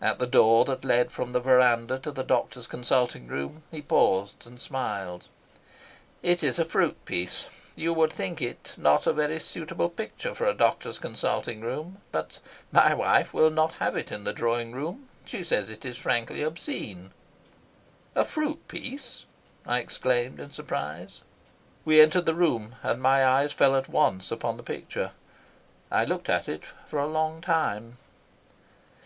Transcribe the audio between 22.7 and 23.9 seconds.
and my eyes fell at